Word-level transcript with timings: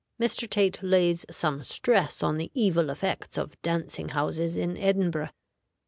Mr. 0.19 0.49
Tait 0.49 0.81
lays 0.81 1.27
some 1.29 1.61
stress 1.61 2.23
on 2.23 2.37
the 2.37 2.49
evil 2.55 2.89
effects 2.89 3.37
of 3.37 3.61
dancing 3.61 4.09
houses 4.09 4.57
in 4.57 4.75
Edinburgh. 4.75 5.29